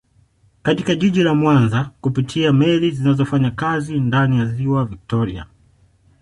Katika 0.63 0.95
jiji 0.95 1.23
la 1.23 1.33
Mwanza 1.35 1.91
kupitia 2.01 2.53
meli 2.53 2.91
zinazofanya 2.91 3.51
kazi 3.51 3.99
ndani 3.99 4.39
ya 4.39 4.45
ziwa 4.45 4.85
viktoria 4.85 5.45